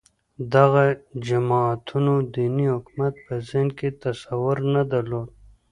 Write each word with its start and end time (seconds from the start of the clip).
دغو 0.53 0.85
جماعتونو 1.27 2.13
دیني 2.33 2.65
حکومت 2.75 3.13
په 3.25 3.33
ذهن 3.47 3.67
کې 3.77 3.89
تصور 4.03 4.57
نه 4.73 4.81
درلود 4.91 5.29